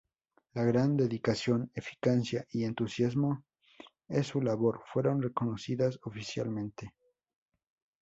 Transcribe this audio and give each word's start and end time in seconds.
La 0.55 0.63
"gran 0.63 0.97
dedicación, 0.97 1.69
eficacia 1.75 2.47
y 2.49 2.63
entusiasmo" 2.63 3.43
en 4.09 4.23
su 4.23 4.41
labor, 4.41 4.81
fueron 4.91 5.21
reconocidas 5.21 5.99
oficialmente. 6.05 6.95